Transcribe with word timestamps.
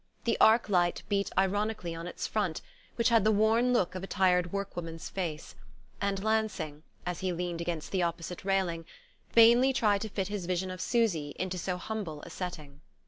The 0.23 0.35
arc 0.41 0.67
light 0.67 1.03
beat 1.09 1.29
ironically 1.37 1.93
on 1.93 2.07
its 2.07 2.25
front, 2.25 2.63
which 2.95 3.09
had 3.09 3.23
the 3.23 3.31
worn 3.31 3.71
look 3.71 3.93
of 3.93 4.01
a 4.03 4.07
tired 4.07 4.51
work 4.51 4.75
woman's 4.75 5.09
face; 5.09 5.53
and 6.01 6.23
Lansing, 6.23 6.81
as 7.05 7.19
he 7.19 7.31
leaned 7.31 7.61
against 7.61 7.91
the 7.91 8.01
opposite 8.01 8.43
railing, 8.43 8.87
vainly 9.33 9.73
tried 9.73 10.01
to 10.01 10.09
fit 10.09 10.27
his 10.27 10.47
vision 10.47 10.71
of 10.71 10.81
Susy 10.81 11.35
into 11.37 11.59
so 11.59 11.77
humble 11.77 12.23
a 12.23 12.31
setting. 12.31 12.81